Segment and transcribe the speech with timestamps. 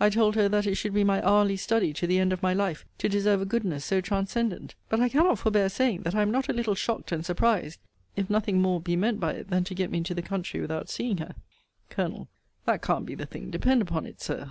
[0.00, 2.52] I told her that it should be my hourly study, to the end of my
[2.52, 6.32] life, to deserve a goodness so transcendent.' But I cannot forbear saying that I am
[6.32, 7.78] not a little shocked and surprised,
[8.16, 10.88] if nothing more be meant by it than to get me into the country without
[10.90, 11.36] seeing her.
[11.90, 12.26] Col.
[12.66, 14.46] That can't be the thing, depend upon it, Sir.